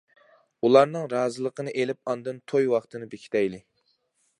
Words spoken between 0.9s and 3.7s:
رازىلىقىنى ئېلىپ ئاندىن توي ۋاقتىنى بېكىتەيلى.